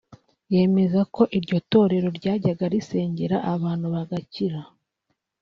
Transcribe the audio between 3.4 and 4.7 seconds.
abantu bagakira